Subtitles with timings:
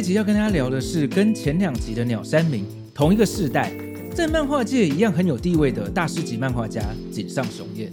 [0.00, 2.64] 这集要跟大家聊的是跟前两集的鸟山明
[2.94, 3.70] 同一个世代，
[4.14, 6.80] 在漫画界一样很有地位的大师级漫画家
[7.12, 7.92] 井上雄彦。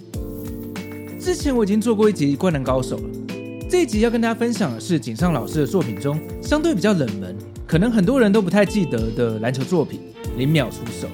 [1.19, 3.09] 之前我已经做过一集《灌篮高手》了，
[3.69, 7.35] 这一集要跟大家分享的是井上老师的作品中相对比较冷门，
[7.67, 9.99] 可能很多人都不太记得的篮球作品
[10.37, 11.07] 《零秒出手》。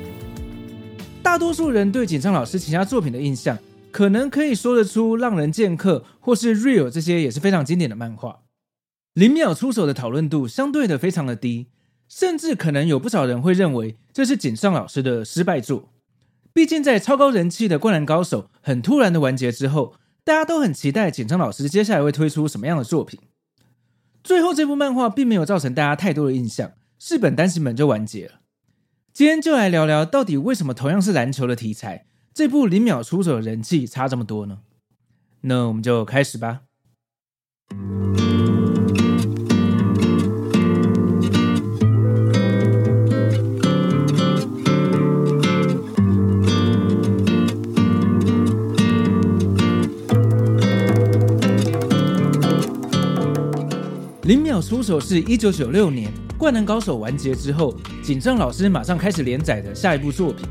[1.23, 3.57] 大多数人对井上老师其他作品的印象，
[3.89, 8.42] 可能可以说得出《浪人剑客》或是《Real》这些也是非常经典的漫画。
[9.13, 11.67] 零秒出手的讨论度相对的非常的低，
[12.07, 15.93] 甚至可能有不少人会认为这是井上老师的失败作。
[16.51, 23.19] 毕竟在超高人气的《灌篮高手》很突然的完结之后，大家都很期待井上老师接下来会推出什么样的作品。
[24.23, 28.39] 最后这部漫画并没有造成大家太多的印象，四本单行本就完结了。
[29.11, 34.61] 今天就来聊聊到底为什么同样是篮球的题材，这部零秒出手的人气差这么多呢？
[35.41, 36.61] 那我们就开始吧。
[54.25, 60.47] 零秒出手是一九九六年《灌篮高手》完结之后，井上老师马上开始连载的下一部作品。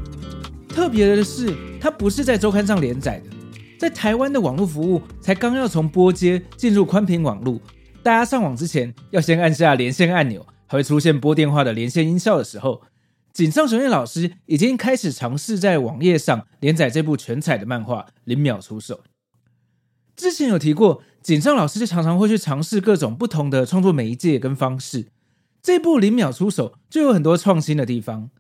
[0.68, 3.30] 特别的是，它不是在周刊上连载的，
[3.78, 7.58] 在台湾的网络服务才刚要从拨接进入宽频网络，
[8.02, 12.82] 大家上网之前要先按下连线按钮，还会出现拨电话的连线音效的时候，
[13.32, 18.96] 井上雄彦老师已经开始尝试在网页上连载这部全彩的漫画《零秒出手》。
[20.16, 21.02] 之前有提过。
[21.22, 25.06] 井上老师就常常会去尝试各种不同的创作媒介跟方式，
[25.62, 28.30] 这部零秒出手就有很多创新的地方。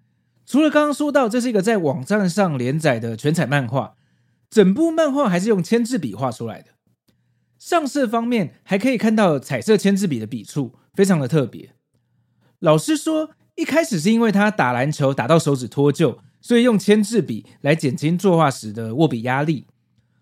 [0.44, 3.94] 除了刚刚说到这是一个在网站上连载的全彩漫画，
[4.50, 6.70] 整部漫画还是用签字笔画出来的。
[7.56, 11.76] 上色方面还可以看到彩色签字笔的笔触，非常的特别。
[12.58, 19.68] 老师说，一开始是因为他打篮球打到手指脱臼，所以用签字笔来减轻作画时的握笔压力。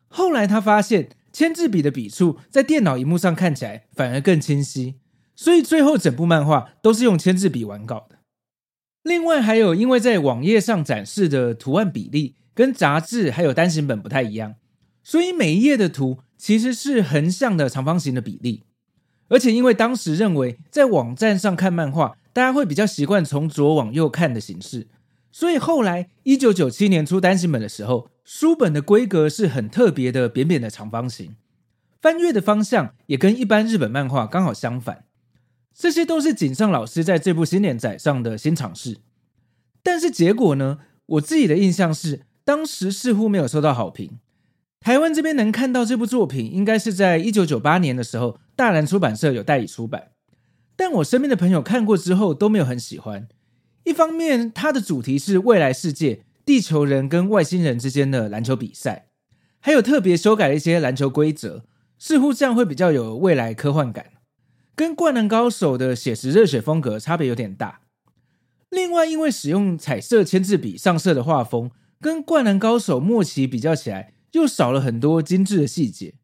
[0.08, 1.08] 后来他发现。
[1.32, 4.96] 签字笔的笔触在电脑荧幕上看起来反而更清晰，
[5.36, 8.18] 所以最后整部漫画都是用签字笔完稿的。
[9.02, 14.56] 另外还有，因为在网页上展示的图案比例跟杂志还有单行本不太一样，
[15.02, 18.64] 所以每一页的图其实是横向的长方形的比例。
[19.28, 24.88] 而且因为当时认为在网站上看漫画，大家会比较习惯从左往右看的形式，
[25.32, 28.10] 所以后来一九九七年出单行本的时候。
[28.22, 31.34] 书本的规格是很特别的，扁扁的长方形，
[32.00, 35.06] 翻阅的方向也跟一般日本漫画刚好相反。
[35.74, 38.98] 这些都是井上老师在这部新连载上的新尝试。
[39.82, 40.78] 但是结果呢？
[41.06, 44.20] 我自己的印象是，当时似乎没有受到好评。
[44.78, 50.12] 台湾这边能看到这部作品，应该是在一九九八年的时候，大兰出版社有代理出版。
[50.76, 53.26] 但我身边的朋友看过之后都没有很喜欢。
[53.84, 56.24] 一方面，它的主题是未来世界。
[56.42, 59.06] 地球人跟外星人之间的篮球比赛，
[59.60, 61.64] 还有特别修改了一些篮球规则，
[61.96, 64.06] 似乎这样会比较有未来科幻感，
[64.74, 67.82] 跟《灌篮高手》的写实热血风格差别有点大。
[68.70, 71.70] 另外，因为使用彩色签字笔上色的画风，
[72.00, 76.14] 跟《灌篮高手》末期比较起来，又少了很多精致的细节。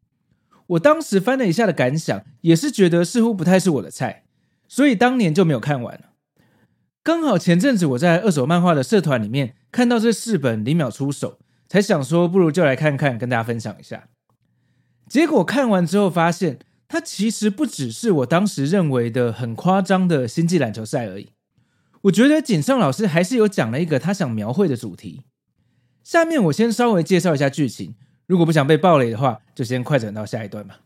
[0.65, 4.25] 我当时翻了一下的感想，也是觉得似乎不太是我的菜，
[4.67, 6.09] 所以当年就没有看完了。
[7.07, 11.39] 刚好前阵子我在二手漫画的社团里面看到这四本零秒出手，
[11.69, 14.09] 才想说不如就来看看，跟大家分享一下。
[15.07, 16.59] 结果看完之后发现，
[16.89, 21.29] 它其实不只是我当时认为的很夸张的星际篮球赛而已。
[22.01, 25.23] 我觉得井上老师还是有讲了一个他想描绘的主题。
[26.03, 27.95] 下面我先稍微介绍一下剧情，
[28.25, 30.81] 如果不想被暴雷的话，就先快转到下一段吧。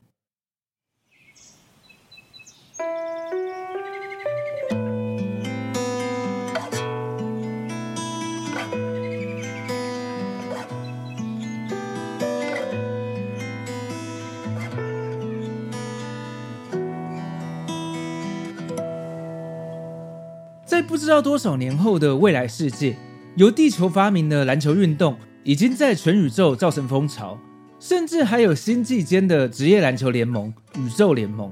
[20.82, 22.96] 不知道多少年后的未来世界，
[23.36, 27.38] 由地球发明的篮球运动已经在全宇宙造成风潮，
[27.80, 31.52] 甚至还有星际间的职业篮球联盟——宇宙联盟。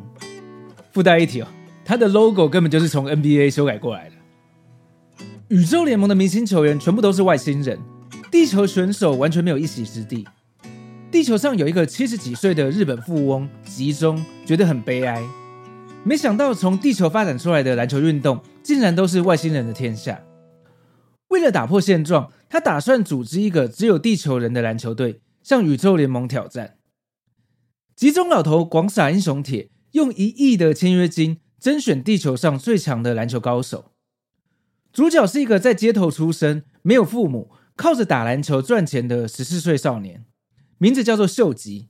[0.92, 1.48] 附带一提哦，
[1.86, 4.16] 它的 logo 根本就是从 NBA 修改过来的。
[5.50, 7.80] 宇宙联盟的明星球员全部都是外星人，
[8.31, 10.28] 地球选手完全没有一席之地。
[11.12, 15.24] 地球上有一个七十几岁的日本富翁吉中，觉得很悲哀。
[16.04, 20.24] 没想到从地球发展出来的篮球运动，竟然都是外星人的天下。
[21.28, 26.78] 为了打破现状，他打算组织一个只有地球人的篮球队，向宇宙联盟挑战。
[27.96, 33.92] 集中老头广撒英雄帖，用一亿的签约金甄选地球上最强的篮球高手。
[34.92, 40.25] 主角是一个在街头出生、没有父母、靠着打篮球赚钱的十四岁少年。
[40.78, 41.90] 名字叫做秀吉，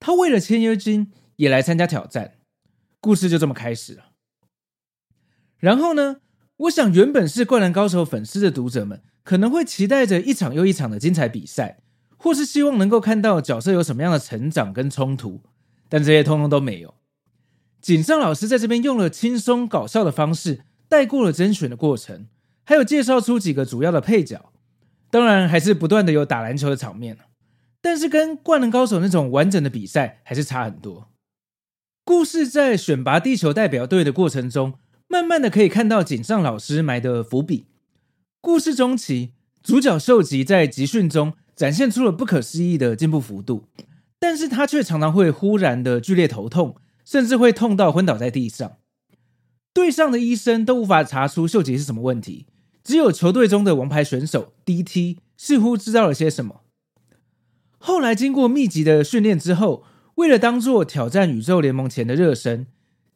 [0.00, 2.32] 他为了签约金也来参加挑战，
[3.02, 4.12] 故事就这么开始了。
[5.58, 6.18] 然后呢，
[6.56, 11.80] 我想原本是《灌篮高手》粉丝的读者们可能会期待着一场又一场的精彩比赛，
[12.16, 15.42] 或是希望能够看到角色有什么样的成长跟冲突，
[15.88, 16.94] 但这些通通都没有。
[17.80, 22.28] 井上老师在这边用了轻松搞笑的方式带过了甄选的过程，
[22.64, 24.52] 还有介绍出几个主要的配角，
[25.10, 27.18] 当然还是不断的有打篮球的场面。
[27.80, 31.11] 但是跟《灌篮高手》那种完整的比赛还是差很多。
[32.04, 34.74] 故事在选拔地球代表队的过程中，
[35.06, 37.66] 慢慢的可以看到井上老师埋的伏笔。
[38.40, 43.68] 故事中期，主角秀吉在集训中展现出了不可思议的进步幅度，
[44.18, 48.78] 但是他却常常会忽然的剧烈头痛，甚至会痛到昏倒在地上。
[49.72, 52.46] 队上的医生都无法查出秀吉是什么问题，
[52.82, 56.62] 只有球队中的王牌选手 DT 似乎知道了些什么。
[57.78, 59.84] 后来经过密集的训练之后，
[60.16, 62.66] 为了当做挑战宇宙联盟前的热身，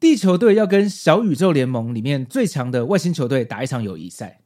[0.00, 4.40] 地球队要跟小宇宙联盟里面最强的外星球队打一场友谊赛。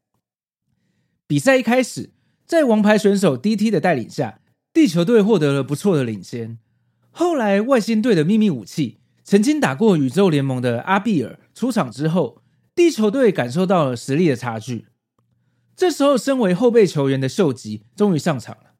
[1.26, 2.10] 比赛一开始，
[2.44, 4.40] 在王牌选手 DT 的带领下，
[4.72, 6.58] 地球队获得了不错的领先。
[7.10, 12.42] 后来外星队的秘密武器，曾经打过宇宙联盟的阿比尔出场之后，
[12.74, 14.86] 地球队感受到了实力的差距。
[15.76, 18.74] 这时候，身为后备球员的秀吉终于上场了。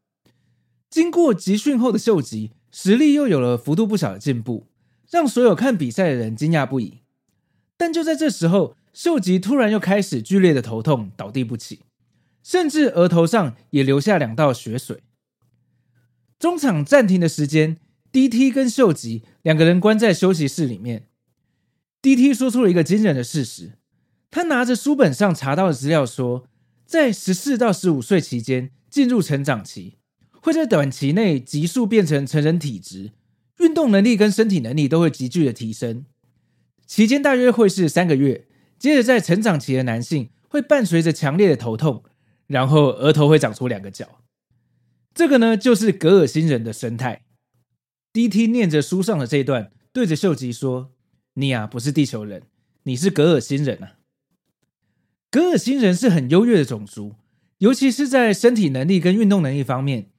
[0.89, 4.67] 经过集训后的秀吉，实力又有了幅度不小的进步，
[5.11, 7.01] 让所有看比赛的人惊讶不已。
[7.77, 11.81] 但就在这时候，秀吉突然又开始剧烈的头痛，倒地不起，
[12.43, 15.03] 甚至额头上也留下两道血水。
[16.39, 17.79] 中场暂停的时间
[18.13, 21.09] ，DT 跟秀吉两个人关在休息室里面。
[22.03, 23.73] DT 说出了一个惊人的事实：
[24.31, 26.47] 他拿着书本上查到的资料说，
[26.87, 29.99] 在十四到十五岁期间进入成长期。
[30.41, 33.13] 会在短期内急速变成成人体质，
[33.59, 36.05] 运动能力跟身体能力都会急剧的提升。
[36.87, 38.47] 期间大约会是三个月，
[38.79, 42.03] 接着在成长期的男性会伴随着强烈的头痛，
[42.47, 44.23] 然后额头会长出两个角。
[45.15, 47.23] 这个呢，就是格尔星人的生态。
[48.13, 50.93] DT 念着书上的这段，对着秀吉说
[51.35, 52.43] ：“你啊，不是地球人，
[52.85, 53.99] 你是格尔星人啊。
[55.31, 57.15] 格尔星人是很优越的种族，
[57.59, 60.11] 尤其是在身体能力跟运动能力方面。”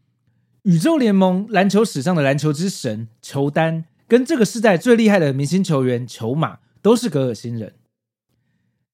[0.64, 7.74] 宇宙联盟篮球史上的篮球之神裘丹，跟这个世代最厉害的明星球员球马，都是格尔星人。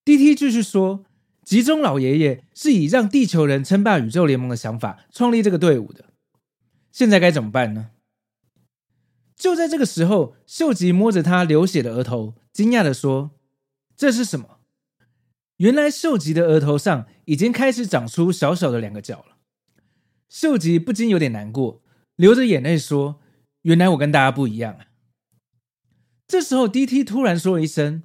[0.06, 1.04] DT 继续说，
[1.44, 6.06] 集中老爷爷是以让地球人称霸宇宙联盟的想法创立这个队伍的。
[6.94, 7.90] 现在该怎么办呢？
[9.36, 13.32] 就在这个时候，秀吉摸着他流血的额头，惊讶地说
[13.98, 14.60] ：“这是什么？”
[15.58, 19.37] 原来秀吉的额头上已经开始长出小小的两个角了。
[20.30, 21.82] 秀吉不禁有点难过，
[22.16, 23.22] 流着眼泪说
[23.64, 24.88] ：“原来我跟大家不一样啊。”
[26.28, 28.04] 这时候，DT 突然说了一声：“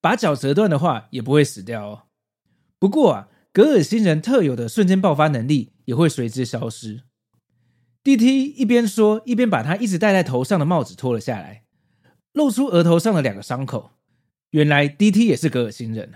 [0.00, 2.02] 把脚折断的话，也不会死掉哦。
[2.78, 7.04] 不过啊，格尔星人特有的瞬间爆发能力也会随之消失。
[8.04, 11.64] ”DT 一边说，一边把他一直戴在头上的帽子脱了下来，
[12.32, 13.92] 露出额头上的两个伤口。
[14.50, 16.12] 原来 DT 也是格尔星人，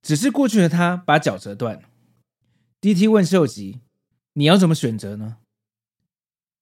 [0.00, 1.82] 只是过去的他把脚折断。
[2.80, 3.80] DT 问秀吉。
[4.34, 5.38] 你要怎么选择呢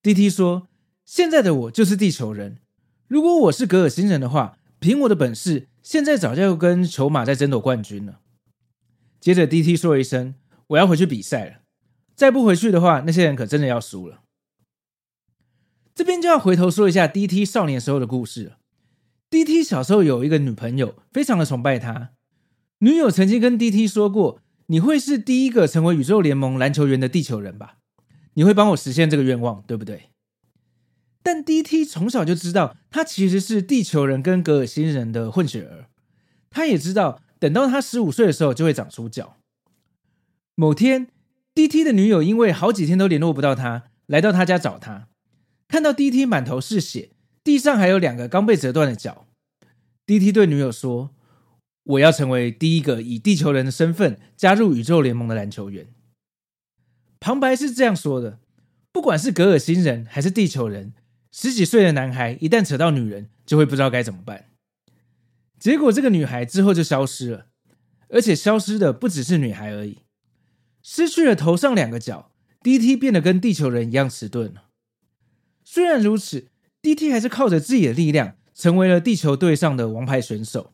[0.02, 0.68] ？DT 说
[1.04, 2.58] ：“现在的我就是地球人。
[3.06, 8.20] 如果我是格尔星人的话，凭我的本事，现在早就跟球马在争夺冠军了。”
[9.20, 10.34] 接着，DT 说一声
[10.68, 11.60] ：“我要回去比赛了。
[12.14, 14.22] 再不回去的话，那些人可真的要输了。”
[15.94, 18.58] 这边就要回头说一下 DT 少年时候的故事了。
[19.30, 22.12] DT 小时候有一个女朋友，非常的崇拜他。
[22.78, 24.40] 女友曾经跟 DT 说过。
[24.68, 27.78] 你会是第一个成为宇宙联盟篮球员的地球人吧？
[28.34, 30.10] 你会帮我实现这个愿望，对不对？
[31.22, 35.86] 但 DT 从小就知道，他其实是地球人跟格尔星人的混血儿。
[36.50, 39.36] 他也知道，等到他十五岁的时候就会长出脚。
[40.54, 41.08] 某天
[41.54, 45.08] ，DT 的女友因为好几天都联络不到他，来到他家找他，
[45.66, 47.10] 看到 DT 满头是血，
[47.42, 49.26] 地上还有两个刚被折断的脚。
[50.06, 51.10] ，DT 对女友说
[51.88, 55.88] ：“我要成为第一个以地球人的身份加入宇宙联盟的篮球员。”
[57.20, 58.38] 旁白是这样说的
[58.92, 60.94] ：“不管是格尔星人还是地球人，
[61.32, 64.50] 十几岁的男孩一旦扯到女人，就会不知道该怎么办。”
[65.58, 67.46] 结果这个女孩之后就消失了，
[68.10, 69.98] 而且消失的不只是女孩而已，
[70.82, 72.30] 失去了头上两个角
[72.62, 74.66] ，DT 变得跟地球人一样迟钝了。
[75.64, 76.48] 虽然如此
[76.80, 80.72] ，DT 还是靠着自己的力量，成为了地球队上的王牌选手。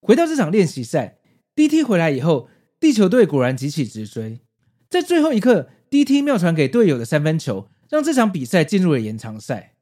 [0.00, 1.18] 回到这场练习赛
[1.54, 4.40] ，DT 回来以后，地球队果然急起直追。
[4.88, 9.76] 在最后一刻，DT 妙传给队友的三分球，让这场比赛进入了延长赛。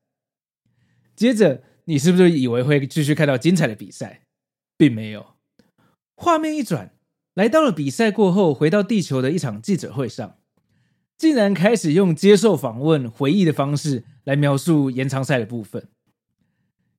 [1.16, 4.26] 接着，你是不是以为会继续看到精彩的比赛？
[4.76, 5.34] 并没有。
[6.14, 6.94] 画面一转，
[7.34, 10.36] 来到了比赛过后，回到地球的一场记者会上，
[11.16, 15.88] 竟然开始用接受访问、回忆的方式来描述延长赛的部分。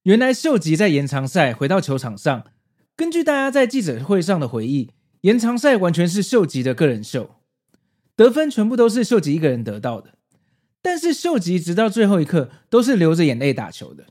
[0.04, 2.46] 原来秀吉在延长赛回到球场上，
[3.00, 4.92] 根据大家在记者会上的回忆，
[5.22, 7.38] 延长赛完全是秀吉的个人秀。
[8.18, 10.16] 得分全部都是秀吉一个人得到的，
[10.82, 14.08] 但是秀吉直到最后一刻都是流着眼泪打球的。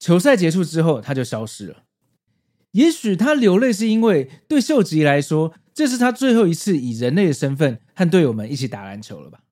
[0.00, 1.84] 球赛结束之后，他就消失了。
[2.72, 9.44] 也许他流泪是因为对秀吉来说，这是他最后一次以人类的身份和队友们一起打篮球了吧？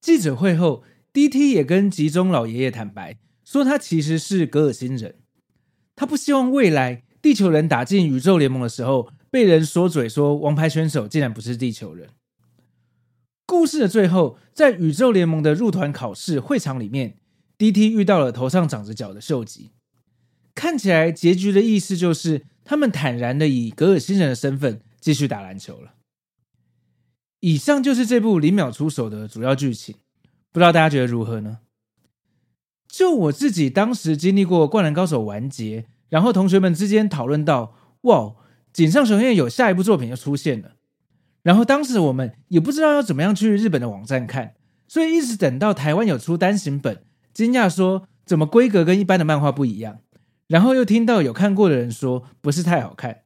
[0.00, 5.16] 记者会后，DT 也跟吉中老爷爷坦白说，他其实是格尔星人，
[5.96, 9.08] 他不希望未来地球人打进宇宙联盟的时候。
[9.30, 12.08] 被人说嘴说，王牌选手竟然不是地球人。
[13.46, 17.16] 故事的最后，在宇宙联盟的入团考试会场里面
[17.58, 19.72] ，DT 遇到了头上长着角的秀吉。
[20.54, 25.94] 看起来结局的意思就是，他们坦然的以格尔星人的身份继续打篮球了。
[27.40, 29.96] 以上就是这部零秒出手的主要剧情，
[30.52, 31.58] 不知道大家觉得如何呢？
[32.96, 38.36] 就我自己当时经历过《灌篮高手》完结，然后同学们之间讨论到，哇。
[38.72, 40.72] 井上雄彦有下一部作品要出现了，
[41.42, 44.54] 然后当时我们也不知道要怎么样去日本的网站看，
[44.88, 49.98] 所以一直等到台湾有出单行本，惊讶说怎么规格跟一般的漫画不一样，
[50.48, 53.22] 然后又听到有看过的人说不是太好看，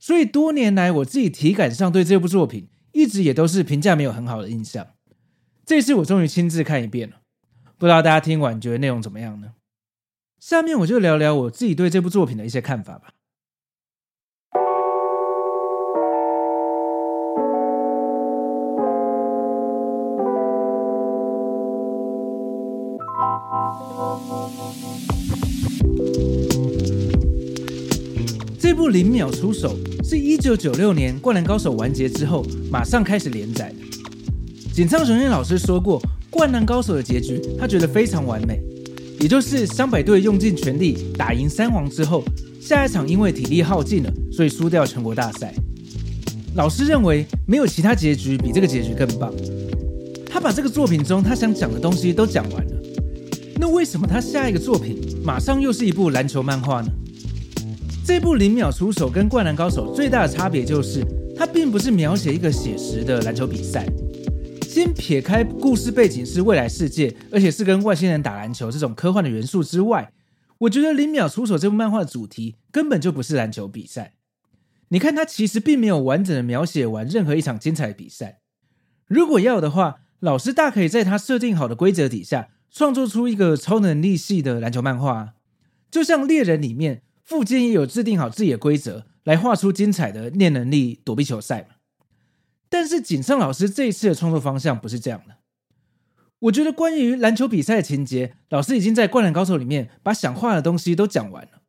[0.00, 4.88] 所以多年来我自己体感上对这部作品一直也都是评价没有很好的印象。
[5.64, 7.19] 这次我终于亲自看一遍了，
[7.80, 9.52] 不知道大家听完觉得内容怎么样呢？
[10.38, 13.14] 下面我就聊聊我自己对这部作品的一些看法吧。
[28.58, 33.76] 这部零秒出手是一九九六年《灌篮高手》完结之后马上开始连载的。
[34.74, 35.98] 井上雄彦老师说过，
[36.30, 38.62] 《灌篮高手》的结局他觉得非常完美，
[39.18, 42.22] 也就是湘北队用尽全力打赢三王之后，
[42.60, 45.52] 下一场因为体力耗尽了，所以输掉全国大赛。
[46.54, 49.32] 老师认为没有其他结局比这个结局更棒。
[50.32, 52.72] 他把这个作品中他想讲的东西都讲完了。
[53.56, 56.88] 那为什么他下一个作品马上又是一部篮球漫画呢？
[58.06, 61.04] 这部零秒出手跟《灌篮高手》最大的差别就是，
[61.36, 63.86] 它并不是描写一个写实的篮球比赛。
[64.72, 70.12] 先撇开故事背景是未来世界，而且是跟外星人打篮球这种科幻的元素之外，
[70.58, 74.14] 我觉得《零秒出手》这部漫画的主题根本就不是篮球比赛。
[74.90, 78.38] 你看，它其实并没有完整的描写完任何一场精彩的比赛。
[79.08, 82.50] 如果要的话，老师大可以在他设定好的规则底下。
[82.70, 85.34] 创作出一个超能力系的篮球漫画，
[85.90, 91.74] 就像猎人里面，富坚也有制定好自己的规则来画出精彩的念能力躲避球赛嘛。
[92.70, 95.36] 但是井上老师这一次的创作方向不是这样的。
[96.38, 101.60] 我觉得关于篮球比赛的情节，老师已经在《灌篮高手》里面把想画的东西都讲完了。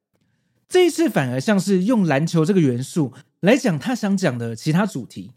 [0.70, 5.34] 这一次反而像是用篮球这个元素来讲他想讲的其他主题。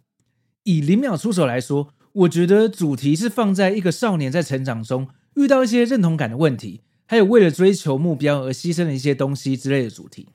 [0.62, 5.08] 以零秒出手来说，我觉得主题是放在一个少年在成长中。
[5.34, 10.28] 遇到一些认同感的问题，还有为了追求目标而牺牲的一些东西之类的主题，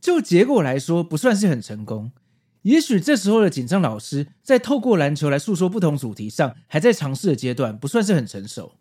[0.00, 2.10] 就结果来说不算是很成功。
[2.68, 8.74] 也许这时候的井上老师在透过篮球来诉说不同主题上，还在尝试的阶段，不算是很成熟。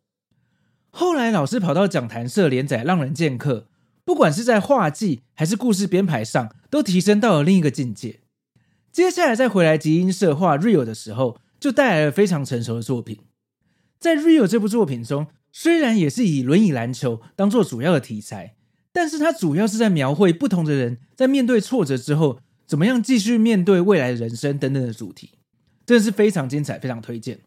[0.90, 3.60] 后来老师跑到讲谈社连载《浪人剑客》，
[4.04, 8.20] 不管是在画技还是故事编排上，都提升到了另一个境界。
[8.92, 13.20] 接下来再回来集英社画《Real》的时候，就带来了非常成熟的作品。
[13.98, 18.58] 在《Real》这部作品中，虽然也是以轮椅篮球当做主要的题材，
[18.92, 25.32] 但是它主要是在描绘不同的人在面对挫折之后，怎么样继续面对未来的人生等等的主题，
[25.86, 27.40] 真的是非常精彩，非常推荐。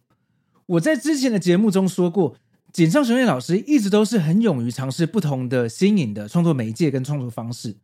[0.66, 2.36] 我在之前的节目中说过，
[2.72, 7.76] 井上雄彦老师一直都是很勇于尝试不同的新颖的创作媒介跟创作方式。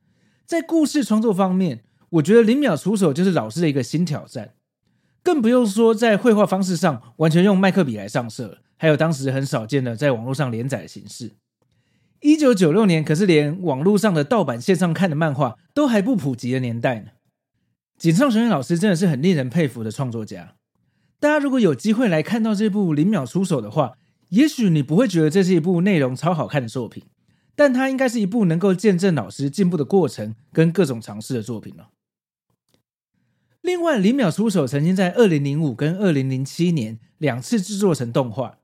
[0.46, 4.54] 在故事创作方面，我觉得零秒出手就是老师的一个新挑战。
[5.22, 11.32] 更不用说在绘画方式上，完全用麦克笔来上色，还有当时很少见的在网络上连载的形式。
[12.20, 17.10] 一九九六年可是连网络上的盗版线上看的漫画都还不普及的年代呢。
[17.98, 20.54] 井上雄彦老师真的是很令人佩服的创作家。
[21.18, 23.96] 大家如果有机会来看到这部《零秒出手》的话，
[24.28, 27.04] 也许你不会觉得这是一部内容超好看的作品，
[27.54, 31.88] 但它应该是一部能够见证老师进步的过程跟各种尝试的作品了。
[33.62, 38.58] 另外，《零秒出手》曾经在二零零五跟二零零七年两次制作成动画，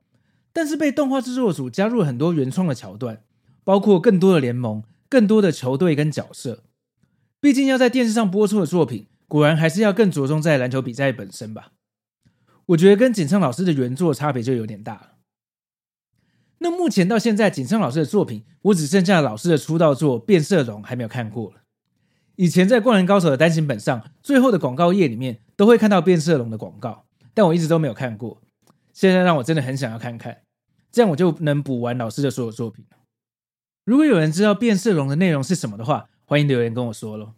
[0.52, 3.22] 但是被动画制作组加入了很多原创的桥段，
[3.64, 6.64] 包括更多的联盟、更多的球队跟角色。
[7.40, 11.72] 毕竟要在电视上播出的作品，果然还是要更着重在篮球比赛本身吧。
[12.66, 15.12] 我觉得跟井上老师的原作差别就有点大了。
[16.58, 21.62] 那目前到现在，井上老师的作品，我只剩下老师的出道作《变色龙》还没有看过了。
[22.36, 28.42] 以前在《灌篮高手》的单行本上，最后的广告页里面都会看到变色龙的广告，但我一直都没有看过。
[28.92, 30.42] 现在让我真的很想要看看，
[30.90, 32.84] 这样我就能补完老师的所有作品。
[33.86, 37.32] 如果有人知道变色龙的内容是什么的话，欢迎留言跟我说喽。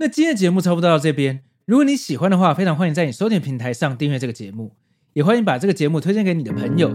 [0.00, 4.72] 那今天的节目差不多到这边，如果你喜欢的话，非常欢迎在你收听平台上订阅这个节目，
[5.12, 6.90] 也欢迎把这个节目推荐给你的朋友。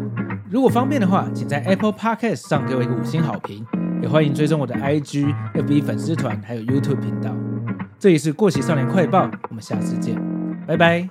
[0.49, 3.65] 如果方便的话，请在 Apple Podcast 上给我一个五星好评。
[4.01, 7.33] 也欢迎追踪我的 IG、FB 粉丝团，还有 YouTube 频道。
[7.97, 10.15] 这里是过期少年快报，我们下次见，
[10.67, 11.07] 拜拜。